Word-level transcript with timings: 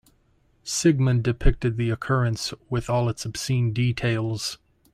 Sigmund 0.63 1.23
depicted 1.23 1.77
the 1.77 1.91
occurrence 1.91 2.55
with 2.71 2.89
all 2.89 3.07
its 3.07 3.23
obscene 3.23 3.71
details. 3.71 4.57